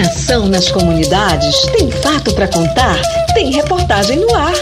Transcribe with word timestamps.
Ação 0.00 0.48
nas 0.48 0.70
comunidades? 0.70 1.62
Tem 1.76 1.90
fato 1.90 2.34
para 2.34 2.48
contar? 2.48 2.96
Tem 3.34 3.50
reportagem 3.50 4.18
no 4.18 4.34
ar. 4.34 4.52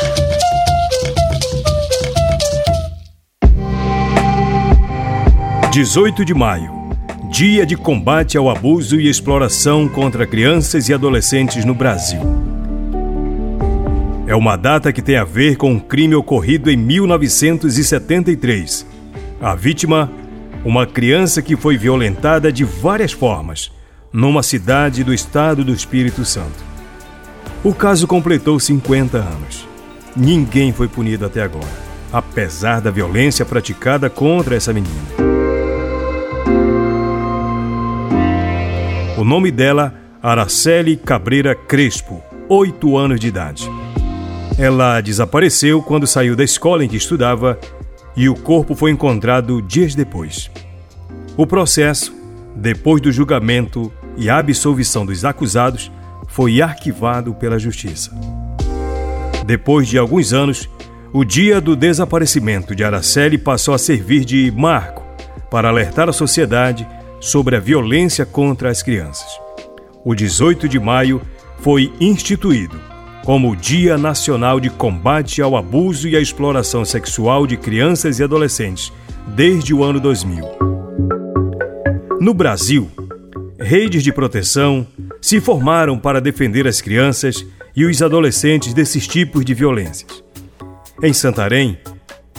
Dezoito 5.73 6.25
de 6.25 6.33
maio, 6.33 6.75
Dia 7.31 7.65
de 7.67 7.77
combate 7.77 8.39
ao 8.39 8.49
abuso 8.49 9.01
e 9.01 9.09
exploração 9.09 9.89
contra 9.89 10.25
crianças 10.27 10.89
e 10.89 10.95
adolescentes 10.95 11.67
no 11.67 11.75
Brasil. 11.75 12.21
É 14.27 14.35
uma 14.35 14.57
data 14.57 14.91
que 14.93 15.03
tem 15.03 15.17
a 15.17 15.25
ver 15.25 15.57
com 15.57 15.73
um 15.73 15.79
crime 15.79 16.15
ocorrido 16.15 16.71
em 16.71 16.79
1973. 16.79 18.87
A 19.39 19.55
vítima, 19.55 20.11
uma 20.65 20.87
criança 20.87 21.43
que 21.43 21.57
foi 21.57 21.77
violentada 21.77 22.51
de 22.51 22.65
várias 22.65 23.13
formas, 23.13 23.71
numa 24.17 24.43
cidade 24.43 25.05
do 25.05 25.13
estado 25.13 25.63
do 25.63 25.75
Espírito 25.75 26.25
Santo. 26.25 26.65
O 27.63 27.75
caso 27.75 28.07
completou 28.07 28.59
50 28.59 29.19
anos. 29.19 29.69
Ninguém 30.17 30.73
foi 30.73 30.89
punido 30.89 31.27
até 31.27 31.43
agora, 31.43 31.69
apesar 32.11 32.81
da 32.81 32.91
violência 32.91 33.45
praticada 33.45 34.09
contra 34.09 34.57
essa 34.57 34.73
menina. 34.73 34.97
O 39.19 39.23
nome 39.23 39.51
dela, 39.51 39.93
Araceli 40.23 40.97
Cabreira 40.97 41.55
Crespo, 41.55 42.23
8 42.49 42.97
anos 42.97 43.21
de 43.21 43.27
idade. 43.27 43.71
Ela 44.59 45.03
desapareceu 45.03 45.83
quando 45.83 46.07
saiu 46.07 46.35
da 46.35 46.43
escola 46.43 46.83
em 46.83 46.89
que 46.89 46.97
estudava 46.97 47.61
e 48.17 48.31
o 48.31 48.35
corpo 48.35 48.75
foi 48.75 48.93
encontrado 48.93 49.61
dias 49.61 49.95
depois. 49.95 50.51
O 51.37 51.47
processo, 51.47 52.17
depois 52.57 53.03
do 53.03 53.13
julgamento 53.13 53.93
e 54.17 54.31
absolvição 54.31 55.05
dos 55.05 55.25
acusados, 55.25 55.91
foi 56.29 56.61
arquivado 56.61 57.35
pela 57.35 57.59
Justiça. 57.59 58.11
Depois 59.45 59.87
de 59.89 59.99
alguns 59.99 60.33
anos, 60.33 60.69
o 61.13 61.25
dia 61.25 61.61
do 61.61 61.77
desaparecimento 61.77 62.75
de 62.75 62.83
Araceli 62.83 63.39
passou 63.39 63.75
a 63.75 63.79
servir 63.79 64.25
de 64.25 64.51
marco 64.51 65.05
para 65.51 65.69
alertar 65.69 66.09
a 66.09 66.13
sociedade 66.13 66.87
sobre 67.21 67.57
a 67.57 67.61
violência 67.61 68.27
contra 68.27 68.71
as 68.71 68.83
crianças. 68.83 69.29
O 70.05 70.15
18 70.15 70.69
de 70.69 70.79
maio 70.79 71.23
foi 71.59 71.93
instituído 72.01 72.79
como 73.27 73.51
o 73.51 73.57
Dia 73.57 73.99
Nacional 73.99 74.61
de 74.61 74.71
Combate 74.71 75.43
ao 75.43 75.57
Abuso 75.57 76.07
e 76.07 76.15
à 76.15 76.21
Exploração 76.21 76.85
Sexual 76.85 77.45
de 77.45 77.57
Crianças 77.57 78.21
e 78.21 78.23
Adolescentes, 78.23 78.93
desde 79.27 79.75
o 79.75 79.83
ano 79.83 79.99
2000. 79.99 80.45
No 82.21 82.33
Brasil, 82.33 82.89
redes 83.59 84.03
de 84.03 84.13
proteção 84.13 84.87
se 85.21 85.41
formaram 85.41 85.99
para 85.99 86.21
defender 86.21 86.67
as 86.67 86.81
crianças 86.81 87.45
e 87.75 87.85
os 87.85 88.03
adolescentes 88.03 88.73
desses 88.73 89.07
tipos 89.07 89.45
de 89.45 89.55
violências. 89.55 90.23
Em 91.03 91.13
Santarém, 91.13 91.79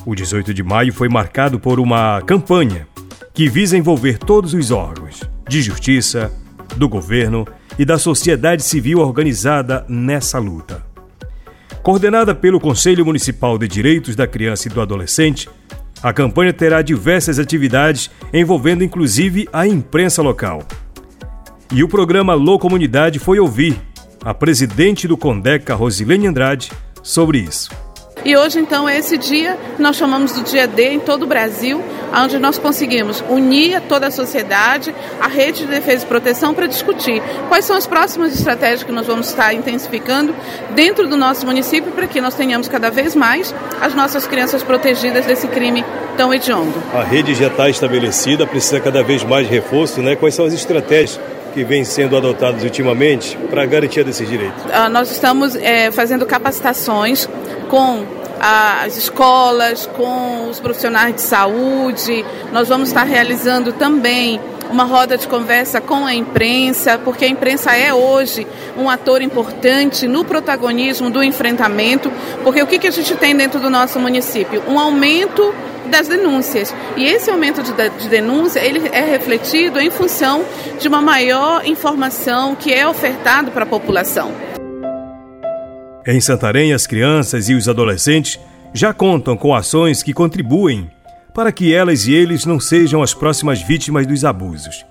o 0.06 0.16
18 0.16 0.54
de 0.54 0.64
maio 0.64 0.94
foi 0.94 1.10
marcado 1.10 1.60
por 1.60 1.80
uma 1.80 2.22
campanha 2.22 2.88
que 3.34 3.50
visa 3.50 3.78
envolver 3.78 4.18
todos 4.18 4.54
os 4.54 4.72
órgãos 4.72 5.22
de 5.48 5.62
justiça, 5.62 6.32
do 6.76 6.90
governo 6.90 7.48
e 7.78 7.86
da 7.86 7.98
sociedade 7.98 8.64
civil 8.64 9.00
organizada 9.00 9.86
nessa 9.88 10.40
luta. 10.40 10.84
Coordenada 11.84 12.36
pelo 12.36 12.60
Conselho 12.60 13.06
Municipal 13.06 13.58
de 13.58 13.68
Direitos 13.68 14.16
da 14.16 14.28
Criança 14.28 14.68
e 14.68 14.72
do 14.72 14.82
Adolescente, 14.82 15.50
a 16.02 16.12
campanha 16.12 16.52
terá 16.52 16.82
diversas 16.82 17.40
atividades 17.40 18.12
envolvendo 18.34 18.84
inclusive 18.84 19.48
a 19.54 19.68
imprensa 19.68 20.22
local. 20.22 20.64
E 21.70 21.84
o 21.84 21.88
programa 21.88 22.34
Lô 22.34 22.58
Comunidade 22.58 23.20
foi 23.20 23.40
ouvir 23.40 23.78
a 24.24 24.34
presidente 24.34 25.06
do 25.06 25.18
Condeca, 25.18 25.76
Rosilene 25.76 26.26
Andrade, 26.26 26.72
sobre 27.04 27.40
isso. 27.40 27.70
E 28.24 28.36
hoje, 28.36 28.60
então, 28.60 28.88
é 28.88 28.98
esse 28.98 29.18
dia, 29.18 29.58
nós 29.78 29.96
chamamos 29.96 30.32
do 30.32 30.44
Dia 30.44 30.66
D 30.66 30.94
em 30.94 31.00
todo 31.00 31.24
o 31.24 31.28
Brasil, 31.28 31.84
onde 32.14 32.40
nós 32.40 32.58
conseguimos 32.58 33.24
unir 33.30 33.82
toda 33.82 34.08
a 34.08 34.12
sociedade, 34.12 34.96
a 35.20 35.28
rede 35.28 35.66
de 35.66 35.68
defesa 35.68 36.04
e 36.04 36.08
proteção, 36.08 36.54
para 36.54 36.68
discutir 36.68 37.22
quais 37.48 37.66
são 37.66 37.76
as 37.76 37.86
próximas 37.86 38.34
estratégias 38.34 38.84
que 38.84 38.92
nós 38.92 39.06
vamos 39.06 39.28
estar 39.28 39.54
intensificando 39.54 40.34
dentro 40.74 41.08
do 41.08 41.16
nosso 41.16 41.46
município 41.46 41.92
para 41.92 42.08
que 42.08 42.20
nós 42.20 42.34
tenhamos 42.34 42.68
cada 42.68 42.90
vez 42.90 43.14
mais 43.14 43.54
as 43.80 43.94
nossas 43.94 44.26
crianças 44.26 44.64
protegidas 44.64 45.26
desse 45.26 45.48
crime 45.50 45.86
tão 46.16 46.34
hediondo. 46.34 46.82
A 46.94 47.04
rede 47.04 47.36
já 47.36 47.48
está 47.48 47.70
estabelecida, 47.70 48.48
precisa 48.48 48.80
cada 48.80 49.04
vez 49.04 49.24
mais 49.24 49.48
reforço, 49.48 50.02
né? 50.02 50.16
Quais 50.16 50.34
são 50.34 50.46
as 50.46 50.54
estratégias 50.54 51.20
que 51.58 51.84
sendo 51.84 52.16
adotadas 52.16 52.64
ultimamente 52.64 53.36
para 53.50 53.66
garantia 53.66 54.04
desses 54.04 54.30
direitos? 54.30 54.64
Ah, 54.72 54.90
nós 54.90 55.10
estamos 55.10 55.56
é, 55.56 55.90
fazendo 55.92 56.24
capacitações 56.24 57.28
com 57.68 58.06
as 58.40 58.96
escolas, 58.96 59.88
com 59.88 60.50
os 60.50 60.60
profissionais 60.60 61.16
de 61.16 61.22
saúde. 61.22 62.24
Nós 62.52 62.68
vamos 62.68 62.90
estar 62.90 63.04
realizando 63.04 63.74
também 63.74 64.40
uma 64.70 64.84
roda 64.84 65.18
de 65.18 65.28
conversa 65.28 65.80
com 65.82 66.06
a 66.06 66.14
imprensa, 66.14 66.98
porque 66.98 67.26
a 67.26 67.28
imprensa 67.28 67.76
é 67.76 67.94
hoje 67.94 68.48
um 68.78 68.90
ator 68.90 69.22
importante 69.22 70.08
no 70.08 70.24
protagonismo 70.24 71.10
do 71.10 71.24
enfrentamento, 71.24 72.12
porque 72.44 72.62
o 72.62 72.68
que, 72.68 72.80
que 72.80 72.88
a 72.88 72.92
gente 72.92 73.16
tem 73.16 73.36
dentro 73.36 73.60
do 73.60 73.70
nosso 73.70 74.00
município? 74.00 74.64
Um 74.68 74.80
aumento 74.80 75.54
das 75.88 76.08
denúncias. 76.08 76.74
E 76.96 77.06
esse 77.06 77.30
aumento 77.30 77.64
de, 77.64 77.72
de 77.72 78.10
denúncia 78.10 78.60
ele 78.60 78.88
é 78.92 79.02
refletido 79.02 79.80
em 79.80 79.90
função 79.90 80.44
de 80.80 80.88
uma 80.88 81.02
maior 81.02 81.66
informação 81.66 82.56
que 82.56 82.74
é 82.74 82.88
ofertado 82.88 83.52
para 83.52 83.64
a 83.64 83.68
população. 83.68 84.32
Em 86.06 86.22
Santarém, 86.22 86.74
as 86.74 86.88
crianças 86.88 87.50
e 87.50 87.54
os 87.54 87.68
adolescentes 87.68 88.40
já 88.74 88.94
contam 88.94 89.36
com 89.36 89.54
ações 89.54 90.04
que 90.04 90.14
contribuem 90.14 90.90
para 91.38 91.52
que 91.52 91.72
elas 91.72 92.08
e 92.08 92.16
eles 92.16 92.48
não 92.48 92.60
sejam 92.60 93.04
as 93.04 93.14
próximas 93.14 93.62
vítimas 93.62 94.08
dos 94.08 94.26
abusos. 94.26 94.84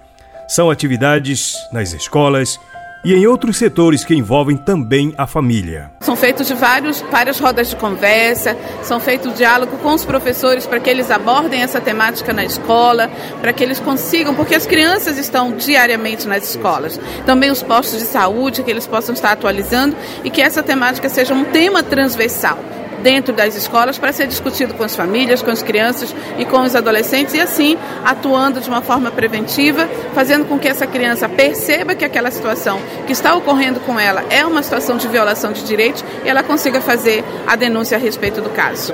São 0.47 0.71
atividades 0.71 1.57
nas 1.73 1.93
escolas 1.93 2.57
e 3.05 3.13
em 3.13 3.27
outros 3.27 3.57
setores 3.57 4.05
que 4.05 4.15
envolvem 4.15 4.57
também 4.57 5.13
a 5.19 5.27
família. 5.27 5.91
São 6.03 6.15
feitos 6.15 6.49
vários, 6.53 7.01
várias 7.11 7.41
rodas 7.41 7.71
de 7.71 7.75
conversa, 7.75 8.57
são 8.85 9.01
feitos 9.01 9.35
diálogo 9.35 9.77
com 9.79 9.93
os 9.93 10.05
professores 10.05 10.69
para 10.69 10.79
que 10.79 10.89
eles 10.89 11.11
abordem 11.11 11.63
essa 11.63 11.81
temática 11.81 12.33
na 12.33 12.45
escola, 12.45 13.11
para 13.41 13.53
que 13.53 13.65
eles 13.65 13.81
consigam, 13.81 14.33
porque 14.33 14.55
as 14.55 14.67
crianças 14.67 15.19
estão 15.19 15.51
diariamente 15.51 16.29
nas 16.29 16.49
escolas. 16.49 17.01
Também 17.27 17.51
os 17.51 17.61
postos 17.61 17.99
de 17.99 18.07
saúde, 18.07 18.63
que 18.63 18.71
eles 18.71 18.87
possam 18.87 19.17
estar 19.17 19.33
atualizando 19.33 19.97
e 20.23 20.31
que 20.31 20.41
essa 20.41 20.63
temática 20.63 21.09
seja 21.09 21.35
um 21.35 21.43
tema 21.47 21.83
transversal 21.83 22.57
dentro 23.07 23.33
das 23.33 23.55
escolas 23.55 23.97
para 23.97 24.13
ser 24.13 24.27
discutido 24.27 24.75
com 24.75 24.83
as 24.83 24.97
famílias, 24.97 25.41
com 25.41 25.53
as 25.53 25.63
crianças 25.63 26.13
e 26.41 26.45
com 26.45 26.63
os 26.63 26.75
adolescentes 26.75 27.35
e 27.35 27.41
assim 27.41 27.79
atuando 28.05 28.61
de 28.61 28.69
uma 28.69 28.83
forma 28.83 29.13
preventiva, 29.13 29.89
fazendo 30.13 30.45
com 30.45 30.59
que 30.59 30.67
essa 30.67 30.89
criança 30.89 31.29
perceba 31.29 31.95
que 31.95 32.05
aquela 32.05 32.33
situação 32.33 32.81
que 33.07 33.13
está 33.13 33.37
ocorrendo 33.37 33.79
com 33.79 33.97
ela 33.97 34.25
é 34.29 34.45
uma 34.45 34.61
situação 34.61 34.97
de 34.97 35.07
violação 35.07 35.53
de 35.53 35.63
direitos 35.63 36.05
e 36.25 36.29
ela 36.29 36.43
consiga 36.43 36.81
fazer 36.81 37.23
a 37.47 37.55
denúncia 37.55 37.97
a 37.97 38.01
respeito 38.01 38.41
do 38.41 38.51
caso. 38.51 38.93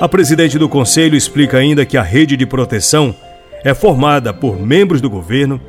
A 0.00 0.08
presidente 0.08 0.58
do 0.58 0.68
conselho 0.68 1.14
explica 1.14 1.58
ainda 1.58 1.86
que 1.86 1.96
a 1.96 2.02
rede 2.02 2.36
de 2.36 2.44
proteção 2.44 3.14
é 3.62 3.72
formada 3.72 4.34
por 4.34 4.60
membros 4.60 5.00
do 5.00 5.08
governo 5.08 5.60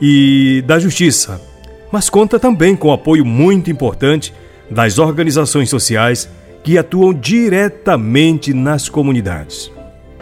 e 0.00 0.62
da 0.68 0.78
justiça, 0.78 1.40
mas 1.90 2.08
conta 2.08 2.38
também 2.38 2.76
com 2.76 2.92
apoio 2.92 3.24
muito 3.24 3.72
importante 3.72 4.32
das 4.72 4.98
organizações 4.98 5.70
sociais 5.70 6.28
que 6.64 6.78
atuam 6.78 7.12
diretamente 7.12 8.52
nas 8.54 8.88
comunidades. 8.88 9.70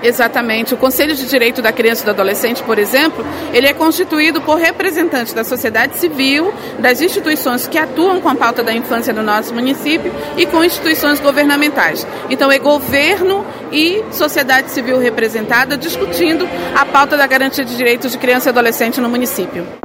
Exatamente. 0.02 0.72
O 0.72 0.76
Conselho 0.76 1.14
de 1.14 1.26
Direito 1.28 1.60
da 1.60 1.72
Criança 1.72 2.02
e 2.02 2.04
do 2.06 2.10
Adolescente, 2.10 2.62
por 2.62 2.78
exemplo, 2.78 3.24
ele 3.52 3.66
é 3.66 3.74
constituído 3.74 4.40
por 4.40 4.56
representantes 4.56 5.32
da 5.32 5.44
sociedade 5.44 5.98
civil, 5.98 6.52
das 6.78 7.00
instituições 7.00 7.66
que 7.66 7.78
atuam 7.78 8.20
com 8.20 8.28
a 8.28 8.34
pauta 8.34 8.62
da 8.62 8.72
infância 8.72 9.12
no 9.12 9.22
nosso 9.22 9.54
município 9.54 10.12
e 10.36 10.46
com 10.46 10.64
instituições 10.64 11.20
governamentais. 11.20 12.06
Então 12.30 12.50
é 12.50 12.58
governo 12.58 13.44
e 13.70 14.02
sociedade 14.10 14.70
civil 14.70 14.98
representada 14.98 15.76
discutindo 15.76 16.48
a 16.74 16.84
pauta 16.86 17.16
da 17.16 17.26
garantia 17.26 17.64
de 17.64 17.76
direitos 17.76 18.12
de 18.12 18.18
criança 18.18 18.48
e 18.48 18.50
adolescente 18.50 19.00
no 19.00 19.08
município. 19.08 19.79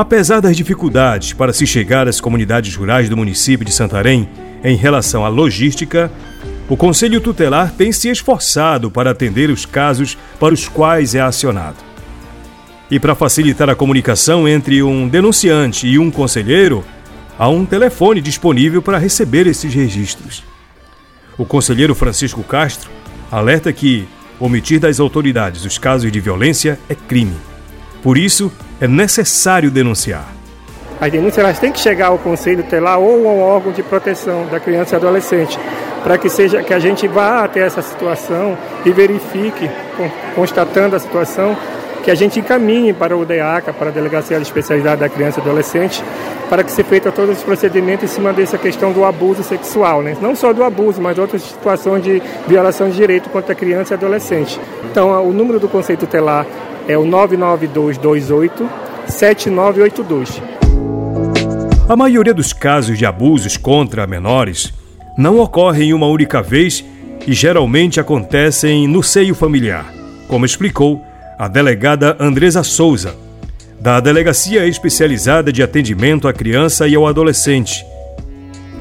Apesar 0.00 0.40
das 0.40 0.56
dificuldades 0.56 1.34
para 1.34 1.52
se 1.52 1.66
chegar 1.66 2.08
às 2.08 2.22
comunidades 2.22 2.74
rurais 2.74 3.10
do 3.10 3.18
município 3.18 3.66
de 3.66 3.70
Santarém 3.70 4.26
em 4.64 4.74
relação 4.74 5.26
à 5.26 5.28
logística, 5.28 6.10
o 6.70 6.74
Conselho 6.74 7.20
Tutelar 7.20 7.70
tem 7.76 7.92
se 7.92 8.08
esforçado 8.08 8.90
para 8.90 9.10
atender 9.10 9.50
os 9.50 9.66
casos 9.66 10.16
para 10.38 10.54
os 10.54 10.66
quais 10.66 11.14
é 11.14 11.20
acionado. 11.20 11.76
E 12.90 12.98
para 12.98 13.14
facilitar 13.14 13.68
a 13.68 13.74
comunicação 13.74 14.48
entre 14.48 14.82
um 14.82 15.06
denunciante 15.06 15.86
e 15.86 15.98
um 15.98 16.10
conselheiro, 16.10 16.82
há 17.38 17.50
um 17.50 17.66
telefone 17.66 18.22
disponível 18.22 18.80
para 18.80 18.96
receber 18.96 19.46
esses 19.46 19.74
registros. 19.74 20.42
O 21.36 21.44
conselheiro 21.44 21.94
Francisco 21.94 22.42
Castro 22.42 22.90
alerta 23.30 23.70
que 23.70 24.08
omitir 24.40 24.80
das 24.80 24.98
autoridades 24.98 25.66
os 25.66 25.76
casos 25.76 26.10
de 26.10 26.20
violência 26.20 26.80
é 26.88 26.94
crime 26.94 27.36
Por 28.02 28.16
isso, 28.16 28.50
é 28.80 28.88
necessário 28.88 29.70
denunciar. 29.70 30.26
As 31.00 31.10
denúncias 31.10 31.38
elas 31.38 31.58
têm 31.58 31.72
que 31.72 31.80
chegar 31.80 32.08
ao 32.08 32.18
conselho 32.18 32.62
telar 32.64 32.98
ou 32.98 33.28
ao 33.28 33.38
órgão 33.38 33.72
de 33.72 33.82
proteção 33.82 34.46
da 34.46 34.60
criança 34.60 34.94
e 34.94 34.96
adolescente, 34.96 35.58
para 36.02 36.18
que 36.18 36.28
seja 36.28 36.62
que 36.62 36.74
a 36.74 36.78
gente 36.78 37.06
vá 37.06 37.44
até 37.44 37.60
essa 37.60 37.80
situação 37.80 38.56
e 38.84 38.90
verifique, 38.90 39.70
constatando 40.34 40.96
a 40.96 40.98
situação, 40.98 41.56
que 42.02 42.10
a 42.10 42.14
gente 42.14 42.40
encaminhe 42.40 42.92
para 42.92 43.16
o 43.16 43.24
DEACA, 43.24 43.72
para 43.72 43.88
a 43.88 43.92
Delegacia 43.92 44.36
de 44.36 44.42
Especialidade 44.42 45.00
da 45.00 45.08
Criança 45.08 45.38
e 45.38 45.42
Adolescente, 45.42 46.02
para 46.48 46.64
que 46.64 46.72
se 46.72 46.82
feita 46.82 47.12
todos 47.12 47.38
os 47.38 47.42
procedimentos 47.42 48.10
em 48.10 48.14
cima 48.14 48.32
dessa 48.32 48.56
questão 48.56 48.92
do 48.92 49.04
abuso 49.04 49.42
sexual, 49.42 50.02
né? 50.02 50.16
não 50.20 50.34
só 50.34 50.52
do 50.52 50.64
abuso, 50.64 51.00
mas 51.00 51.18
outras 51.18 51.42
situações 51.42 52.02
de 52.02 52.22
violação 52.46 52.88
de 52.88 52.96
direito 52.96 53.28
contra 53.28 53.52
a 53.52 53.56
criança 53.56 53.94
e 53.94 53.96
adolescente. 53.96 54.58
Então, 54.90 55.10
o 55.26 55.32
número 55.32 55.60
do 55.60 55.68
Conselho 55.68 55.98
Tutelar 55.98 56.46
é 56.90 56.98
o 56.98 57.04
99228 57.04 58.68
7982. 59.06 60.42
A 61.88 61.94
maioria 61.94 62.34
dos 62.34 62.52
casos 62.52 62.98
de 62.98 63.06
abusos 63.06 63.56
contra 63.56 64.08
menores 64.08 64.74
não 65.16 65.38
ocorrem 65.38 65.94
uma 65.94 66.08
única 66.08 66.42
vez 66.42 66.84
e 67.26 67.32
geralmente 67.32 68.00
acontecem 68.00 68.88
no 68.88 69.04
seio 69.04 69.36
familiar, 69.36 69.86
como 70.26 70.44
explicou 70.44 71.00
a 71.38 71.46
delegada 71.46 72.16
Andresa 72.18 72.64
Souza, 72.64 73.14
da 73.80 74.00
Delegacia 74.00 74.66
Especializada 74.66 75.52
de 75.52 75.62
Atendimento 75.62 76.26
à 76.26 76.32
Criança 76.32 76.88
e 76.88 76.96
ao 76.96 77.06
Adolescente. 77.06 77.86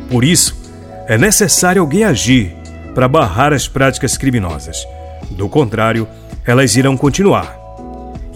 Por 0.09 0.23
isso, 0.23 0.59
é 1.07 1.15
necessário 1.15 1.81
alguém 1.81 2.05
agir 2.05 2.55
para 2.95 3.07
barrar 3.07 3.53
as 3.53 3.67
práticas 3.67 4.17
criminosas. 4.17 4.83
Do 5.29 5.47
contrário, 5.47 6.07
elas 6.43 6.75
irão 6.75 6.97
continuar. 6.97 7.58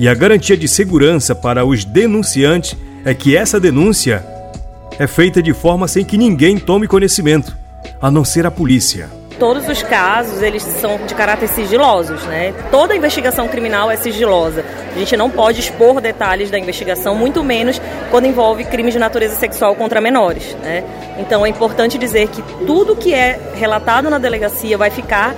E 0.04 0.08
a 0.10 0.14
garantia 0.14 0.58
de 0.58 0.68
segurança 0.68 1.34
para 1.34 1.64
os 1.64 1.86
denunciantes 1.86 2.76
é 3.06 3.14
que 3.14 3.38
essa 3.38 3.58
denúncia 3.58 4.22
é 5.00 5.08
feita 5.08 5.42
de 5.42 5.54
forma 5.54 5.88
sem 5.88 6.04
que 6.04 6.18
ninguém 6.18 6.60
tome 6.60 6.90
conhecimento, 6.90 7.56
a 8.02 8.12
não 8.12 8.26
ser 8.26 8.46
a 8.46 8.52
polícia. 8.52 9.10
Todos 9.40 9.66
os 9.70 9.82
casos, 9.82 10.42
eles 10.42 10.62
são 10.62 10.98
de 11.08 11.16
caráter 11.16 11.48
sigilosos, 11.48 12.22
né? 12.24 12.54
Toda 12.70 12.94
investigação 12.94 13.48
criminal 13.48 13.90
é 13.90 13.96
sigilosa. 13.96 14.66
A 14.94 15.00
gente 15.00 15.16
não 15.16 15.30
pode 15.30 15.62
expor 15.62 16.02
detalhes 16.02 16.52
da 16.52 16.60
investigação, 16.60 17.16
muito 17.16 17.42
menos 17.42 17.82
quando 18.12 18.28
envolve 18.28 18.66
crimes 18.66 18.92
de 18.92 19.00
natureza 19.00 19.36
sexual 19.36 19.74
contra 19.74 20.02
menores, 20.02 20.54
né? 20.62 20.84
Então 21.18 21.46
é 21.46 21.50
importante 21.50 21.98
dizer 21.98 22.28
que 22.28 22.42
tudo 22.66 22.94
que 22.94 23.14
é 23.14 23.40
relatado 23.56 24.10
na 24.10 24.18
delegacia 24.18 24.78
vai 24.78 24.90
ficar 24.90 25.34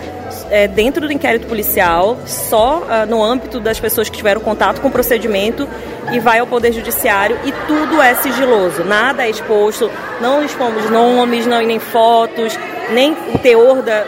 é, 0.49 0.67
dentro 0.67 1.07
do 1.07 1.13
inquérito 1.13 1.47
policial, 1.47 2.17
só 2.25 2.79
uh, 2.79 3.09
no 3.09 3.23
âmbito 3.23 3.59
das 3.59 3.79
pessoas 3.79 4.09
que 4.09 4.17
tiveram 4.17 4.41
contato 4.41 4.81
com 4.81 4.87
o 4.87 4.91
procedimento 4.91 5.67
e 6.11 6.19
vai 6.19 6.39
ao 6.39 6.47
Poder 6.47 6.71
Judiciário 6.71 7.37
e 7.43 7.51
tudo 7.67 8.01
é 8.01 8.13
sigiloso, 8.15 8.83
nada 8.83 9.25
é 9.25 9.29
exposto, 9.29 9.89
não 10.21 10.43
expomos 10.43 10.89
nomes, 10.89 11.45
não, 11.47 11.61
nem 11.61 11.79
fotos, 11.79 12.57
nem 12.91 13.13
o 13.33 13.37
teor 13.39 13.81
da, 13.81 14.05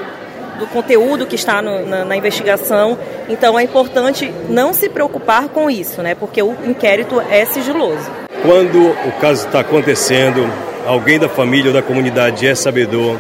do 0.60 0.68
conteúdo 0.68 1.26
que 1.26 1.36
está 1.36 1.62
no, 1.62 1.86
na, 1.86 2.06
na, 2.06 2.16
investigação. 2.16 2.98
Então 3.30 3.58
é 3.58 3.64
importante 3.64 4.32
não 4.50 4.74
se 4.74 4.90
preocupar 4.90 5.50
com 5.50 5.70
isso, 5.70 6.02
né? 6.02 6.16
Porque 6.16 6.42
o 6.42 6.56
inquérito 6.66 7.22
é 7.30 7.46
sigiloso. 7.46 8.10
Quando 8.42 8.90
o 8.90 9.12
caso 9.20 9.48
está 9.48 9.62
acontecendo, 9.62 10.48
alguém 10.86 11.20
da 11.20 11.28
família 11.28 11.68
ou 11.70 11.74
da 11.74 11.82
comunidade 11.82 12.46
é 12.48 12.56
sabedor, 12.56 13.18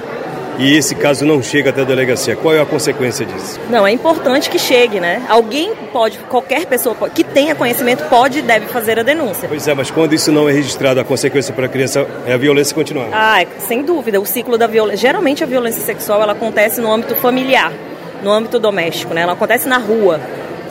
e 0.57 0.75
esse 0.75 0.95
caso 0.95 1.25
não 1.25 1.41
chega 1.41 1.69
até 1.69 1.81
a 1.81 1.85
delegacia. 1.85 2.35
Qual 2.35 2.53
é 2.53 2.59
a 2.59 2.65
consequência 2.65 3.25
disso? 3.25 3.59
Não, 3.69 3.85
é 3.85 3.91
importante 3.91 4.49
que 4.49 4.57
chegue, 4.57 4.99
né? 4.99 5.23
Alguém 5.29 5.73
pode, 5.91 6.17
qualquer 6.29 6.65
pessoa 6.65 6.95
que 7.09 7.23
tenha 7.23 7.55
conhecimento 7.55 8.03
pode 8.05 8.39
e 8.39 8.41
deve 8.41 8.67
fazer 8.67 8.99
a 8.99 9.03
denúncia. 9.03 9.47
Pois 9.47 9.67
é, 9.67 9.73
mas 9.73 9.91
quando 9.91 10.13
isso 10.13 10.31
não 10.31 10.49
é 10.49 10.51
registrado, 10.51 10.99
a 10.99 11.03
consequência 11.03 11.53
para 11.53 11.65
a 11.65 11.69
criança 11.69 12.05
é 12.25 12.33
a 12.33 12.37
violência 12.37 12.73
continuar. 12.73 13.09
Ah, 13.11 13.45
sem 13.59 13.83
dúvida. 13.83 14.19
O 14.19 14.25
ciclo 14.25 14.57
da 14.57 14.67
violência. 14.67 15.07
Geralmente 15.07 15.43
a 15.43 15.47
violência 15.47 15.81
sexual 15.83 16.21
ela 16.21 16.33
acontece 16.33 16.81
no 16.81 16.91
âmbito 16.91 17.15
familiar, 17.15 17.71
no 18.23 18.31
âmbito 18.31 18.59
doméstico, 18.59 19.13
né? 19.13 19.21
Ela 19.21 19.33
acontece 19.33 19.67
na 19.67 19.77
rua 19.77 20.19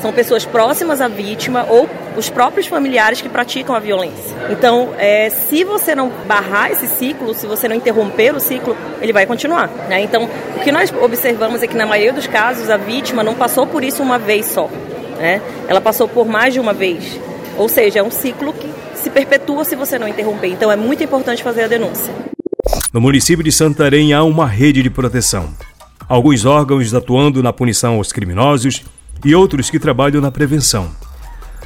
são 0.07 0.13
pessoas 0.13 0.45
próximas 0.45 1.01
à 1.01 1.09
vítima 1.09 1.67
ou 1.69 1.89
os 2.17 2.31
próprios 2.31 2.69
familiares 2.69 3.21
que 3.21 3.29
praticam 3.29 3.75
a 3.75 3.81
violência. 3.81 4.37
Então, 4.51 4.91
é, 4.99 5.29
se 5.31 5.65
você 5.65 5.97
não 5.97 6.13
barrar 6.29 6.71
esse 6.71 6.87
ciclo, 6.87 7.35
se 7.35 7.45
você 7.45 7.67
não 7.67 7.75
interromper 7.75 8.33
o 8.33 8.39
ciclo, 8.39 8.77
ele 9.03 9.13
vai 9.13 9.27
continuar. 9.27 9.69
Né? 9.89 10.03
Então, 10.03 10.29
o 10.57 10.61
que 10.61 10.71
nós 10.71 10.93
observamos 11.03 11.61
é 11.61 11.67
que 11.67 11.77
na 11.77 11.87
maioria 11.87 12.13
dos 12.13 12.29
casos 12.29 12.71
a 12.71 12.77
vítima 12.77 13.25
não 13.25 13.35
passou 13.35 13.67
por 13.67 13.83
isso 13.83 14.01
uma 14.01 14.17
vez 14.17 14.47
só. 14.47 14.71
Né? 15.19 15.43
Ela 15.67 15.81
passou 15.81 16.07
por 16.07 16.25
mais 16.25 16.55
de 16.55 16.61
uma 16.61 16.73
vez. 16.73 17.19
Ou 17.59 17.69
seja, 17.69 17.99
é 17.99 18.03
um 18.03 18.11
ciclo 18.11 18.53
que 18.53 18.71
se 18.95 19.11
perpetua 19.11 19.65
se 19.65 19.75
você 19.75 19.99
não 19.99 20.07
interromper. 20.07 20.49
Então, 20.49 20.71
é 20.71 20.77
muito 20.77 21.03
importante 21.03 21.43
fazer 21.43 21.65
a 21.65 21.67
denúncia. 21.67 22.15
No 22.93 23.01
município 23.01 23.43
de 23.43 23.51
Santarém 23.51 24.13
há 24.13 24.23
uma 24.23 24.47
rede 24.47 24.85
de 24.85 24.91
proteção. 24.91 25.53
Alguns 26.09 26.45
órgãos 26.45 26.95
atuando 26.95 27.43
na 27.43 27.53
punição 27.53 27.95
aos 27.97 28.13
criminosos 28.13 28.85
e 29.25 29.35
outros 29.35 29.71
que 29.71 29.79
trabalham 29.79 30.21
na 30.21 30.31
prevenção. 30.31 30.91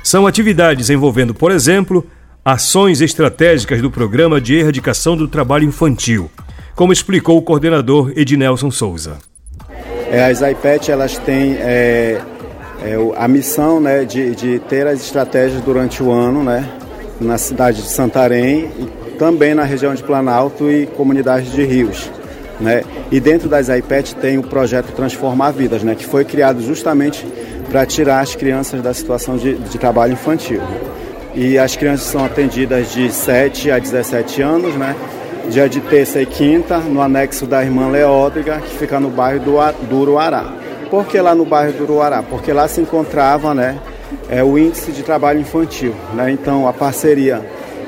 São 0.02 0.26
atividades 0.26 0.90
envolvendo, 0.90 1.34
por 1.34 1.52
exemplo, 1.52 2.06
ações 2.44 3.00
estratégicas 3.00 3.82
do 3.82 3.90
Programa 3.90 4.40
de 4.40 4.54
Erradicação 4.54 5.16
do 5.16 5.28
Trabalho 5.28 5.64
Infantil, 5.64 6.30
como 6.74 6.92
explicou 6.92 7.36
o 7.36 7.42
coordenador 7.42 8.12
Ednelson 8.16 8.70
Souza. 8.70 9.18
É, 10.10 10.24
as 10.24 10.40
IPET 10.40 10.90
elas 10.90 11.18
têm 11.18 11.56
é, 11.60 12.20
é, 12.82 12.96
a 13.16 13.28
missão 13.28 13.78
né, 13.78 14.04
de, 14.04 14.34
de, 14.34 14.58
ter 14.58 14.86
as 14.86 15.00
estratégias 15.00 15.62
durante 15.62 16.02
o 16.02 16.10
ano 16.10 16.42
né, 16.42 16.68
na 17.20 17.36
cidade 17.36 17.82
de 17.82 17.88
Santarém 17.88 18.70
e 18.78 19.10
também 19.18 19.54
na 19.54 19.64
região 19.64 19.94
de 19.94 20.02
Planalto 20.02 20.70
e 20.70 20.86
comunidades 20.86 21.52
de 21.52 21.62
rios. 21.62 22.10
Né? 22.60 22.82
E 23.10 23.18
dentro 23.18 23.48
das 23.48 23.68
iPads 23.68 24.14
tem 24.14 24.36
o 24.38 24.42
projeto 24.42 24.92
Transformar 24.92 25.52
Vidas, 25.52 25.82
né? 25.82 25.94
que 25.94 26.04
foi 26.04 26.24
criado 26.24 26.60
justamente 26.60 27.26
para 27.70 27.86
tirar 27.86 28.20
as 28.20 28.34
crianças 28.34 28.82
da 28.82 28.92
situação 28.92 29.36
de, 29.36 29.54
de 29.54 29.78
trabalho 29.78 30.12
infantil. 30.12 30.60
E 31.34 31.56
as 31.58 31.76
crianças 31.76 32.08
são 32.08 32.24
atendidas 32.24 32.92
de 32.92 33.10
7 33.10 33.70
a 33.70 33.78
17 33.78 34.42
anos, 34.42 34.74
né? 34.74 34.94
dia 35.48 35.68
de 35.68 35.80
terça 35.80 36.20
e 36.20 36.26
quinta, 36.26 36.78
no 36.78 37.00
anexo 37.00 37.46
da 37.46 37.62
irmã 37.62 37.88
Leódriga, 37.88 38.60
que 38.60 38.76
fica 38.76 39.00
no 39.00 39.10
bairro 39.10 39.40
do, 39.40 39.72
do 39.88 39.96
Uruará. 39.96 40.52
Por 40.90 41.06
que 41.06 41.20
lá 41.20 41.34
no 41.34 41.44
bairro 41.44 41.72
do 41.72 41.84
Uruará? 41.84 42.22
Porque 42.22 42.52
lá 42.52 42.68
se 42.68 42.80
encontrava 42.80 43.54
né, 43.54 43.78
é, 44.28 44.42
o 44.42 44.58
índice 44.58 44.92
de 44.92 45.02
trabalho 45.02 45.40
infantil. 45.40 45.94
Né? 46.14 46.30
Então, 46.30 46.68
a 46.68 46.72
parceria 46.72 47.40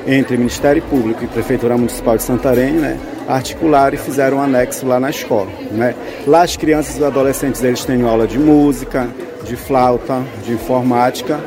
entre 0.07 0.35
Ministério 0.37 0.81
Público 0.83 1.23
e 1.23 1.27
Prefeitura 1.27 1.77
Municipal 1.77 2.17
de 2.17 2.23
Santarém, 2.23 2.73
né, 2.73 2.97
articularam 3.27 3.95
e 3.95 3.97
fizeram 3.97 4.37
um 4.37 4.41
anexo 4.41 4.85
lá 4.85 4.99
na 4.99 5.09
escola. 5.09 5.49
Né? 5.71 5.95
Lá 6.27 6.43
as 6.43 6.55
crianças 6.55 6.97
e 6.97 7.03
adolescentes 7.03 7.63
eles 7.63 7.83
têm 7.85 8.01
aula 8.03 8.27
de 8.27 8.37
música, 8.37 9.07
de 9.45 9.55
flauta, 9.55 10.21
de 10.43 10.53
informática 10.53 11.39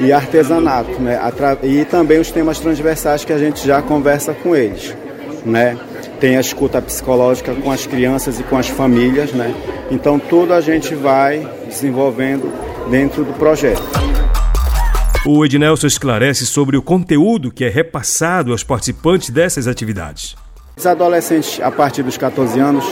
e 0.00 0.12
artesanato, 0.12 1.00
né? 1.00 1.20
E 1.62 1.84
também 1.84 2.18
os 2.18 2.30
temas 2.30 2.58
transversais 2.58 3.24
que 3.24 3.32
a 3.32 3.38
gente 3.38 3.66
já 3.66 3.82
conversa 3.82 4.34
com 4.34 4.56
eles, 4.56 4.94
né? 5.44 5.76
Tem 6.18 6.36
a 6.36 6.40
escuta 6.40 6.80
psicológica 6.80 7.54
com 7.54 7.70
as 7.70 7.86
crianças 7.86 8.40
e 8.40 8.42
com 8.42 8.56
as 8.56 8.68
famílias, 8.68 9.32
né? 9.32 9.54
Então 9.90 10.18
tudo 10.18 10.54
a 10.54 10.60
gente 10.60 10.94
vai 10.94 11.46
desenvolvendo 11.66 12.52
dentro 12.90 13.24
do 13.24 13.32
projeto. 13.34 13.82
O 15.24 15.44
Ednelson 15.44 15.86
esclarece 15.86 16.46
sobre 16.46 16.76
o 16.76 16.82
conteúdo 16.82 17.52
que 17.52 17.64
é 17.64 17.68
repassado 17.68 18.50
aos 18.50 18.64
participantes 18.64 19.30
dessas 19.30 19.68
atividades. 19.68 20.34
Os 20.82 20.86
adolescentes, 20.88 21.60
a 21.62 21.70
partir 21.70 22.02
dos 22.02 22.16
14 22.16 22.58
anos, 22.58 22.84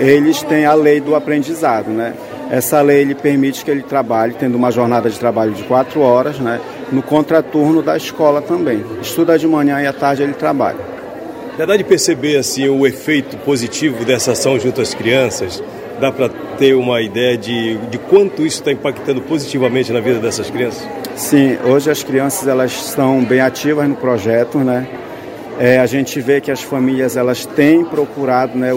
eles 0.00 0.42
têm 0.42 0.64
a 0.66 0.74
lei 0.74 1.00
do 1.00 1.14
aprendizado, 1.14 1.88
né? 1.88 2.12
Essa 2.50 2.82
lei 2.82 3.02
ele 3.02 3.14
permite 3.14 3.64
que 3.64 3.70
ele 3.70 3.84
trabalhe, 3.84 4.34
tendo 4.34 4.56
uma 4.56 4.72
jornada 4.72 5.08
de 5.08 5.16
trabalho 5.16 5.52
de 5.52 5.62
quatro 5.62 6.00
horas, 6.00 6.40
né? 6.40 6.60
No 6.90 7.04
contraturno 7.04 7.82
da 7.82 7.96
escola 7.96 8.42
também. 8.42 8.84
Estuda 9.00 9.38
de 9.38 9.46
manhã 9.46 9.80
e 9.80 9.86
à 9.86 9.92
tarde 9.92 10.24
ele 10.24 10.32
trabalha. 10.32 10.80
Dá 11.56 11.76
de 11.76 11.84
perceber 11.84 12.36
assim 12.36 12.68
o 12.68 12.84
efeito 12.84 13.36
positivo 13.36 14.04
dessa 14.04 14.32
ação 14.32 14.58
junto 14.58 14.80
às 14.80 14.92
crianças? 14.92 15.62
Dá 16.00 16.10
para 16.10 16.28
ter 16.58 16.74
uma 16.74 17.00
ideia 17.00 17.38
de, 17.38 17.76
de 17.76 17.98
quanto 17.98 18.44
isso 18.44 18.58
está 18.58 18.72
impactando 18.72 19.20
positivamente 19.20 19.92
na 19.92 20.00
vida 20.00 20.18
dessas 20.18 20.50
crianças? 20.50 20.84
Sim, 21.14 21.56
hoje 21.64 21.92
as 21.92 22.02
crianças 22.02 22.48
elas 22.48 22.72
estão 22.72 23.22
bem 23.22 23.38
ativas 23.38 23.88
no 23.88 23.94
projeto, 23.94 24.58
né? 24.58 24.88
É, 25.62 25.78
a 25.78 25.84
gente 25.84 26.18
vê 26.22 26.40
que 26.40 26.50
as 26.50 26.62
famílias 26.62 27.18
elas 27.18 27.44
têm 27.44 27.84
procurado 27.84 28.56
né, 28.56 28.74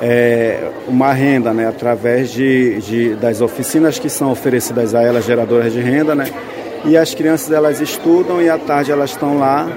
é, 0.00 0.70
uma 0.88 1.12
renda 1.12 1.52
né, 1.52 1.68
através 1.68 2.30
de, 2.30 2.80
de, 2.80 3.14
das 3.16 3.42
oficinas 3.42 3.98
que 3.98 4.08
são 4.08 4.32
oferecidas 4.32 4.94
a 4.94 5.02
elas, 5.02 5.26
geradoras 5.26 5.74
de 5.74 5.80
renda, 5.80 6.14
né? 6.14 6.24
E 6.86 6.96
as 6.96 7.14
crianças 7.14 7.52
elas 7.52 7.82
estudam 7.82 8.40
e 8.40 8.48
à 8.48 8.56
tarde 8.56 8.90
elas 8.90 9.10
estão 9.10 9.38
lá 9.38 9.68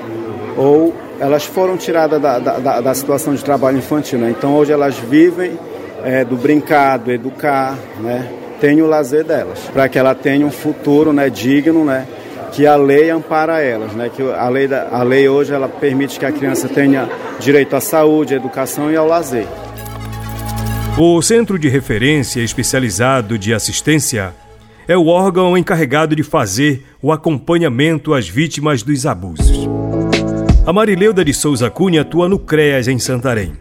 ou 0.55 0.93
elas 1.19 1.43
foram 1.43 1.75
tiradas 1.75 2.21
da, 2.21 2.39
da, 2.39 2.79
da 2.79 2.93
situação 2.93 3.35
de 3.35 3.43
trabalho 3.43 3.77
infantil, 3.77 4.17
né? 4.17 4.29
Então 4.29 4.55
hoje 4.55 4.71
elas 4.71 4.95
vivem 4.97 5.59
é, 6.05 6.23
do 6.23 6.37
brincar, 6.37 6.97
do 6.99 7.11
educar, 7.11 7.77
né? 7.99 8.29
Tem 8.61 8.81
o 8.81 8.87
lazer 8.87 9.25
delas, 9.25 9.59
para 9.73 9.89
que 9.89 9.99
ela 9.99 10.15
tenha 10.15 10.45
um 10.45 10.51
futuro 10.51 11.11
né, 11.11 11.29
digno, 11.29 11.83
né? 11.83 12.07
Que 12.55 12.65
a 12.65 12.77
lei 12.77 13.09
ampara 13.09 13.59
elas, 13.59 13.91
né? 13.93 14.09
Que 14.09 14.23
a 14.23 14.47
lei, 14.47 14.65
da, 14.65 14.87
a 14.89 15.03
lei 15.03 15.27
hoje 15.27 15.53
ela 15.53 15.67
permite 15.67 16.17
que 16.17 16.25
a 16.25 16.31
criança 16.31 16.69
tenha 16.69 17.09
direito 17.37 17.75
à 17.75 17.81
saúde, 17.81 18.33
à 18.33 18.37
educação 18.37 18.89
e 18.89 18.95
ao 18.95 19.05
lazer. 19.05 19.45
O 20.97 21.21
Centro 21.21 21.59
de 21.59 21.67
Referência 21.67 22.39
Especializado 22.39 23.37
de 23.37 23.53
Assistência 23.53 24.33
é 24.87 24.95
o 24.95 25.07
órgão 25.07 25.57
encarregado 25.57 26.15
de 26.15 26.23
fazer 26.23 26.85
o 27.01 27.11
acompanhamento 27.11 28.13
às 28.13 28.29
vítimas 28.29 28.81
dos 28.81 29.05
abusos. 29.05 29.67
A 30.65 30.71
Marileuda 30.71 31.25
de 31.25 31.33
Souza 31.33 31.69
Cunha 31.69 32.01
atua 32.01 32.29
no 32.29 32.39
CREAS 32.39 32.87
em 32.87 32.97
Santarém. 32.97 33.51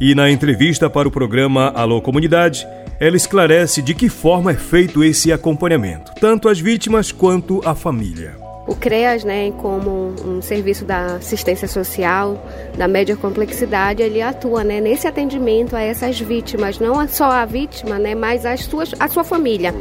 E 0.00 0.12
na 0.12 0.28
entrevista 0.28 0.90
para 0.90 1.06
o 1.06 1.10
programa 1.10 1.72
Alô 1.76 2.02
Comunidade, 2.02 2.66
ela 3.00 3.16
esclarece 3.16 3.82
de 3.82 3.94
que 3.94 4.08
forma 4.08 4.52
é 4.52 4.54
feito 4.54 5.02
esse 5.02 5.32
acompanhamento, 5.32 6.12
tanto 6.20 6.48
às 6.48 6.58
vítimas 6.60 7.12
quanto 7.12 7.60
à 7.64 7.74
família. 7.74 8.43
O 8.66 8.74
CREAS, 8.74 9.24
né, 9.24 9.52
como 9.58 10.14
um 10.24 10.40
serviço 10.40 10.86
da 10.86 11.16
assistência 11.16 11.68
social 11.68 12.42
da 12.78 12.88
média 12.88 13.14
complexidade, 13.14 14.02
ele 14.02 14.22
atua 14.22 14.64
né, 14.64 14.80
nesse 14.80 15.06
atendimento 15.06 15.76
a 15.76 15.82
essas 15.82 16.18
vítimas, 16.18 16.78
não 16.78 17.06
só 17.06 17.26
a 17.26 17.44
vítima, 17.44 17.98
né, 17.98 18.14
mas 18.14 18.46
as 18.46 18.64
suas, 18.64 18.92
a 18.98 19.06
sua 19.08 19.22
família, 19.22 19.74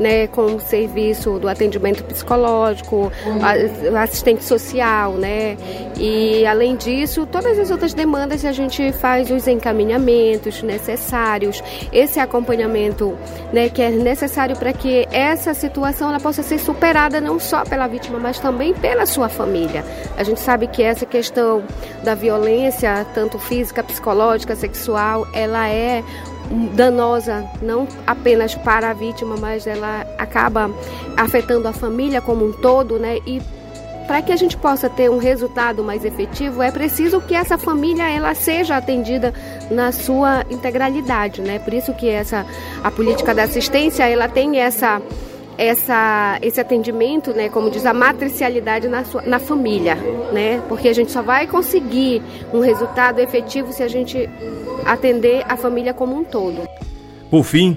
né, 0.00 0.26
com 0.28 0.56
o 0.56 0.60
serviço 0.60 1.38
do 1.38 1.46
atendimento 1.46 2.02
psicológico, 2.04 3.12
assistente 4.02 4.44
social, 4.44 5.12
né, 5.12 5.58
e 5.98 6.46
além 6.46 6.74
disso, 6.76 7.26
todas 7.26 7.58
as 7.58 7.70
outras 7.70 7.92
demandas 7.92 8.46
a 8.46 8.52
gente 8.52 8.92
faz 8.92 9.30
os 9.30 9.46
encaminhamentos 9.46 10.62
necessários, 10.62 11.62
esse 11.92 12.18
acompanhamento, 12.18 13.14
né, 13.52 13.68
que 13.68 13.82
é 13.82 13.90
necessário 13.90 14.56
para 14.56 14.72
que 14.72 15.06
essa 15.12 15.52
situação 15.52 16.08
ela 16.08 16.20
possa 16.20 16.42
ser 16.42 16.58
superada 16.58 17.20
não 17.20 17.38
só 17.38 17.62
pela 17.64 17.86
vítima 17.86 18.21
mas 18.22 18.38
também 18.38 18.72
pela 18.72 19.04
sua 19.04 19.28
família. 19.28 19.84
A 20.16 20.22
gente 20.22 20.40
sabe 20.40 20.68
que 20.68 20.82
essa 20.82 21.04
questão 21.04 21.62
da 22.04 22.14
violência, 22.14 23.04
tanto 23.14 23.38
física, 23.38 23.82
psicológica, 23.82 24.54
sexual, 24.54 25.26
ela 25.34 25.68
é 25.68 26.04
danosa 26.74 27.44
não 27.60 27.86
apenas 28.06 28.54
para 28.54 28.90
a 28.90 28.92
vítima, 28.92 29.36
mas 29.36 29.66
ela 29.66 30.06
acaba 30.18 30.70
afetando 31.16 31.66
a 31.66 31.72
família 31.72 32.20
como 32.20 32.46
um 32.46 32.52
todo, 32.52 32.98
né? 32.98 33.18
E 33.26 33.40
para 34.06 34.20
que 34.20 34.32
a 34.32 34.36
gente 34.36 34.56
possa 34.56 34.90
ter 34.90 35.10
um 35.10 35.18
resultado 35.18 35.82
mais 35.82 36.04
efetivo, 36.04 36.62
é 36.62 36.70
preciso 36.70 37.20
que 37.20 37.34
essa 37.34 37.56
família 37.56 38.08
ela 38.10 38.34
seja 38.34 38.76
atendida 38.76 39.32
na 39.70 39.92
sua 39.92 40.44
integralidade, 40.50 41.40
né? 41.40 41.58
Por 41.58 41.72
isso 41.72 41.94
que 41.94 42.08
essa 42.08 42.44
a 42.82 42.90
política 42.90 43.34
da 43.34 43.44
assistência, 43.44 44.08
ela 44.08 44.28
tem 44.28 44.58
essa 44.60 45.00
essa, 45.58 46.38
esse 46.42 46.60
atendimento, 46.60 47.32
né, 47.32 47.48
como 47.48 47.70
diz, 47.70 47.84
a 47.86 47.94
matricialidade 47.94 48.88
na, 48.88 49.04
sua, 49.04 49.22
na 49.22 49.38
família, 49.38 49.96
né, 50.32 50.62
porque 50.68 50.88
a 50.88 50.92
gente 50.92 51.12
só 51.12 51.22
vai 51.22 51.46
conseguir 51.46 52.22
um 52.52 52.60
resultado 52.60 53.20
efetivo 53.20 53.72
se 53.72 53.82
a 53.82 53.88
gente 53.88 54.28
atender 54.84 55.44
a 55.48 55.56
família 55.56 55.94
como 55.94 56.16
um 56.16 56.24
todo. 56.24 56.62
Por 57.30 57.44
fim, 57.44 57.76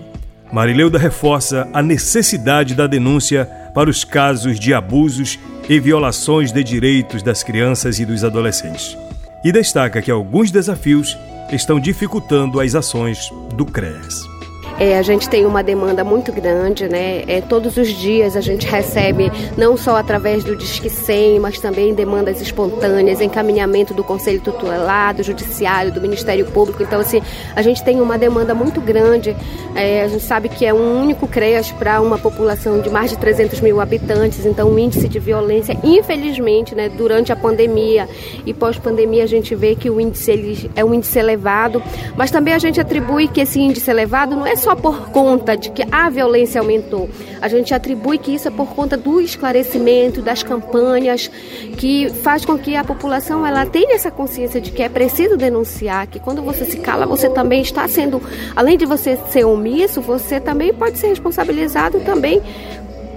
Marileuda 0.52 0.98
reforça 0.98 1.68
a 1.74 1.82
necessidade 1.82 2.76
da 2.76 2.88
denúncia 2.88 3.46
para 3.74 3.90
os 3.90 4.04
casos 4.04 4.60
de 4.60 4.74
abusos 4.74 5.40
e 5.68 5.80
violações 5.80 6.52
de 6.52 6.64
direitos 6.64 7.24
das 7.24 7.44
crianças 7.44 8.00
e 8.00 8.06
dos 8.06 8.24
adolescentes. 8.24 8.98
E 9.44 9.52
destaca 9.52 10.02
que 10.02 10.12
alguns 10.12 10.52
desafios 10.52 11.18
estão 11.52 11.80
dificultando 11.80 12.60
as 12.60 12.74
ações 12.74 13.30
do 13.56 13.66
CREAS. 13.66 14.35
É, 14.78 14.98
a 14.98 15.02
gente 15.02 15.30
tem 15.30 15.46
uma 15.46 15.64
demanda 15.64 16.04
muito 16.04 16.34
grande, 16.34 16.90
né? 16.90 17.24
É, 17.28 17.40
todos 17.40 17.78
os 17.78 17.88
dias 17.88 18.36
a 18.36 18.42
gente 18.42 18.68
recebe, 18.68 19.32
não 19.58 19.78
só 19.78 19.96
através 19.96 20.44
do 20.44 20.54
Disque 20.56 20.90
100, 20.90 21.40
mas 21.40 21.60
também 21.60 21.94
demandas 21.94 22.42
espontâneas, 22.42 23.22
encaminhamento 23.22 23.94
do 23.94 24.04
Conselho 24.04 24.42
Tutelar, 24.42 25.16
do 25.16 25.24
Judiciário, 25.24 25.94
do 25.94 26.02
Ministério 26.02 26.46
Público. 26.48 26.84
Então, 26.84 27.00
assim, 27.00 27.22
a 27.56 27.62
gente 27.62 27.84
tem 27.84 28.02
uma 28.02 28.18
demanda 28.18 28.54
muito 28.54 28.82
grande. 28.82 29.36
É, 29.74 30.04
a 30.04 30.08
gente 30.10 30.24
sabe 30.24 30.50
que 30.50 30.66
é 30.66 30.74
um 30.74 31.02
único 31.02 31.26
CREAS 31.26 31.72
para 31.72 32.02
uma 32.02 32.18
população 32.18 32.82
de 32.82 32.90
mais 32.90 33.10
de 33.10 33.18
300 33.18 33.62
mil 33.62 33.80
habitantes, 33.80 34.46
então 34.46 34.70
o 34.70 34.78
índice 34.78 35.08
de 35.08 35.20
violência, 35.20 35.78
infelizmente, 35.84 36.76
né, 36.76 36.90
durante 36.90 37.32
a 37.32 37.36
pandemia 37.36 38.10
e 38.46 38.54
pós-pandemia, 38.54 39.24
a 39.24 39.28
gente 39.28 39.56
vê 39.56 39.76
que 39.76 39.90
o 39.90 40.02
índice 40.02 40.32
ele 40.32 40.72
é 40.76 40.84
um 40.84 40.94
índice 40.94 41.18
elevado, 41.18 41.82
mas 42.18 42.30
também 42.30 42.54
a 42.54 42.60
gente 42.60 42.80
atribui 42.80 43.28
que 43.30 43.40
esse 43.40 43.60
índice 43.60 43.90
elevado 43.90 44.36
não 44.36 44.46
é 44.46 44.56
só 44.66 44.76
por 44.76 45.12
conta 45.12 45.56
de 45.56 45.70
que 45.70 45.86
a 45.92 46.10
violência 46.10 46.60
aumentou. 46.60 47.08
A 47.40 47.48
gente 47.48 47.72
atribui 47.72 48.18
que 48.18 48.34
isso 48.34 48.48
é 48.48 48.52
por 48.52 48.74
conta 48.74 48.98
do 48.98 49.22
esclarecimento, 49.22 50.24
das 50.24 50.42
campanhas, 50.42 51.30
que 51.78 52.10
faz 52.10 52.44
com 52.44 52.58
que 52.58 52.76
a 52.76 52.84
população 52.84 53.46
ela 53.46 53.64
tenha 53.68 53.94
essa 53.94 54.10
consciência 54.10 54.60
de 54.60 54.72
que 54.72 54.82
é 54.82 54.90
preciso 54.90 55.38
denunciar, 55.38 56.08
que 56.08 56.20
quando 56.20 56.42
você 56.42 56.66
se 56.66 56.78
cala, 56.78 57.06
você 57.06 57.30
também 57.30 57.62
está 57.62 57.88
sendo, 57.88 58.20
além 58.56 58.76
de 58.76 58.88
você 58.88 59.20
ser 59.30 59.46
omisso, 59.46 60.02
você 60.02 60.40
também 60.40 60.74
pode 60.74 60.98
ser 60.98 61.10
responsabilizado 61.10 62.00
também, 62.00 62.42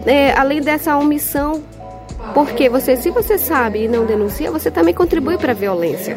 é, 0.04 0.32
além 0.32 0.60
dessa 0.60 0.98
omissão 0.98 1.62
porque 2.34 2.68
você, 2.68 2.94
se 2.94 3.10
você 3.10 3.38
sabe 3.38 3.84
e 3.84 3.88
não 3.88 4.04
denuncia, 4.04 4.50
você 4.50 4.70
também 4.70 4.92
contribui 4.92 5.38
para 5.38 5.52
a 5.52 5.54
violência. 5.54 6.14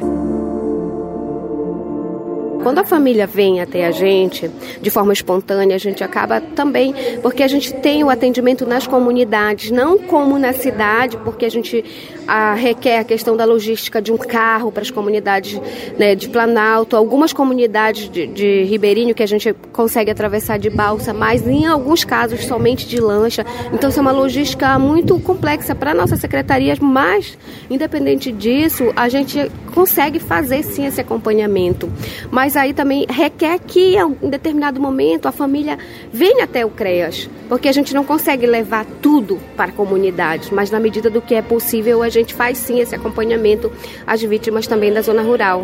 Quando 2.64 2.80
a 2.80 2.84
família 2.84 3.26
vem 3.26 3.62
até 3.62 3.86
a 3.86 3.92
gente 3.92 4.50
de 4.82 4.90
forma 4.90 5.14
espontânea, 5.14 5.76
a 5.76 5.80
gente 5.80 6.04
acaba 6.04 6.40
também, 6.40 6.94
porque 7.22 7.44
a 7.44 7.48
gente 7.48 7.74
tem 7.76 8.04
o 8.04 8.10
atendimento 8.10 8.66
nas 8.66 8.86
comunidades, 8.86 9.72
não 9.72 9.98
como 9.98 10.38
na 10.38 10.54
cidade, 10.54 11.18
porque 11.18 11.46
a 11.46 11.50
gente 11.50 11.84
a, 12.28 12.54
requer 12.54 13.00
a 13.00 13.04
questão 13.04 13.36
da 13.36 13.46
logística 13.46 14.02
de 14.02 14.12
um 14.12 14.18
carro 14.18 14.72
para 14.72 14.84
as 14.84 14.92
comunidades 14.92 15.60
né, 15.98 16.16
de 16.16 16.30
Planalto, 16.30 16.96
algumas 16.96 17.34
comunidades 17.34 18.10
de, 18.10 18.28
de 18.28 18.64
Ribeirinho 18.64 19.14
que 19.14 19.24
a 19.24 19.28
gente 19.28 19.54
consegue 19.74 20.12
atravessar 20.12 20.58
de 20.58 20.70
balsa, 20.70 21.14
mas 21.14 21.46
em 21.48 21.66
alguns 21.66 22.04
casos 22.04 22.46
somente 22.46 22.88
de 22.88 23.00
lancha. 23.00 23.46
Então, 23.74 23.90
isso 23.90 24.00
é 24.00 24.02
uma 24.02 24.12
logística 24.12 24.78
muito 24.80 25.20
complexa 25.20 25.76
para 25.76 25.92
a 25.92 25.94
nossa 25.94 26.16
secretaria, 26.16 26.76
mas, 26.80 27.38
independente 27.70 28.32
disso, 28.32 28.94
a 28.96 29.10
gente 29.10 29.52
consegue 29.74 30.20
fazer 30.20 30.64
sim 30.64 30.86
esse 30.86 31.02
acompanhamento. 31.02 31.92
Mas 32.30 32.51
mas 32.52 32.58
aí 32.58 32.74
também 32.74 33.06
requer 33.10 33.60
que 33.60 33.96
em 33.96 34.30
determinado 34.30 34.78
momento 34.78 35.26
a 35.26 35.32
família 35.32 35.80
venha 36.12 36.44
até 36.44 36.66
o 36.66 36.70
CREAS, 36.70 37.30
porque 37.48 37.70
a 37.70 37.72
gente 37.72 37.94
não 37.94 38.04
consegue 38.04 38.46
levar 38.46 38.86
tudo 39.02 39.40
para 39.56 39.72
a 39.72 39.74
comunidade, 39.74 40.54
mas 40.54 40.70
na 40.70 40.78
medida 40.78 41.10
do 41.10 41.22
que 41.22 41.34
é 41.34 41.42
possível 41.42 42.04
a 42.04 42.10
gente 42.10 42.34
faz 42.34 42.58
sim 42.58 42.82
esse 42.82 42.94
acompanhamento 42.94 43.72
às 44.06 44.22
vítimas 44.22 44.68
também 44.68 44.92
da 44.92 45.02
zona 45.02 45.22
rural. 45.22 45.62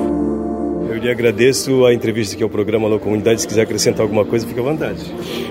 Eu 0.89 0.97
lhe 0.97 1.11
agradeço 1.11 1.85
a 1.85 1.93
entrevista 1.93 2.33
aqui 2.33 2.43
ao 2.43 2.49
programa 2.49 2.87
Alô 2.87 2.97
Comunidade. 2.97 3.41
Se 3.41 3.47
quiser 3.47 3.63
acrescentar 3.63 4.01
alguma 4.01 4.23
coisa, 4.23 4.47
fique 4.47 4.59
à 4.59 4.63
vontade. 4.63 5.03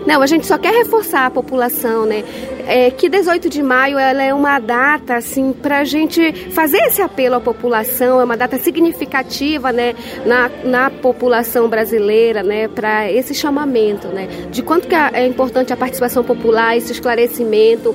Não, 0.06 0.22
a 0.22 0.26
gente 0.26 0.46
só 0.46 0.56
quer 0.56 0.72
reforçar 0.72 1.26
a 1.26 1.30
população, 1.30 2.06
né? 2.06 2.24
É, 2.66 2.90
que 2.90 3.08
18 3.08 3.48
de 3.48 3.62
maio 3.62 3.98
ela 3.98 4.22
é 4.22 4.32
uma 4.32 4.58
data, 4.58 5.14
assim, 5.14 5.52
para 5.52 5.80
a 5.80 5.84
gente 5.84 6.32
fazer 6.50 6.78
esse 6.78 7.02
apelo 7.02 7.34
à 7.36 7.40
população, 7.40 8.20
é 8.20 8.24
uma 8.24 8.36
data 8.36 8.58
significativa, 8.58 9.70
né, 9.72 9.94
na, 10.24 10.50
na 10.64 10.90
população 10.90 11.68
brasileira, 11.68 12.42
né, 12.42 12.66
para 12.66 13.12
esse 13.12 13.34
chamamento, 13.34 14.08
né, 14.08 14.28
de 14.50 14.62
quanto 14.62 14.88
que 14.88 14.94
é 14.96 15.26
importante 15.26 15.72
a 15.72 15.76
participação 15.76 16.24
popular, 16.24 16.76
esse 16.76 16.90
esclarecimento 16.90 17.94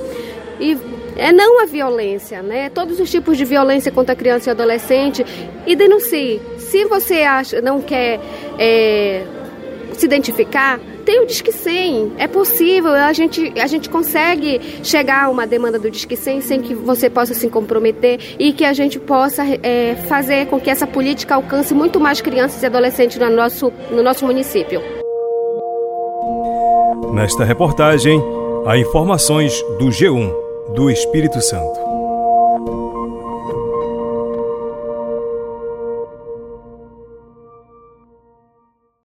e 0.58 0.78
é 1.16 1.32
não 1.32 1.62
a 1.62 1.66
violência, 1.66 2.42
né? 2.42 2.70
Todos 2.70 3.00
os 3.00 3.10
tipos 3.10 3.38
de 3.38 3.46
violência 3.46 3.92
contra 3.92 4.16
criança 4.16 4.50
e 4.50 4.52
adolescente 4.52 5.26
e 5.66 5.76
denuncie. 5.76 6.42
Se 6.58 6.86
você 6.86 7.24
acha, 7.24 7.62
não 7.62 7.82
quer 7.82 8.20
é, 8.58 9.24
se 9.94 10.06
identificar, 10.06 10.80
tem 11.06 11.22
o 11.22 11.26
Disque 11.26 11.52
100. 11.52 12.14
É 12.18 12.28
possível, 12.28 12.92
a 12.94 13.14
gente, 13.14 13.54
a 13.60 13.68
gente 13.68 13.90
consegue 13.90 14.62
chegar 14.84 15.26
a 15.26 15.30
uma 15.30 15.46
demanda 15.46 15.78
do 15.78 15.90
Disque 15.90 16.16
100 16.16 16.42
sem 16.42 16.62
que 16.62 16.74
você 16.74 17.10
possa 17.10 17.34
se 17.34 17.50
comprometer 17.50 18.20
e 18.40 18.54
que 18.54 18.64
a 18.64 18.74
gente 18.74 19.00
possa 19.00 19.44
é, 19.64 19.96
fazer 20.08 20.48
com 20.48 20.60
que 20.60 20.70
essa 20.70 20.88
política 20.88 21.36
alcance 21.36 21.74
muito 21.74 22.00
mais 22.00 22.22
crianças 22.22 22.62
e 22.64 22.66
adolescentes 22.66 23.18
no 23.18 23.30
nosso, 23.30 23.72
no 23.92 24.02
nosso 24.02 24.26
município. 24.26 24.82
Nesta 27.14 27.44
reportagem, 27.44 28.22
há 28.66 28.78
informações 28.78 29.62
do 29.78 29.88
G1 29.88 30.51
do 30.74 30.90
Espírito 30.90 31.42
Santo. 31.42 32.01